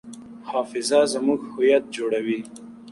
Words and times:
حافظه 0.49 0.99
زموږ 1.13 1.39
هویت 1.51 1.83
جوړوي. 1.95 2.39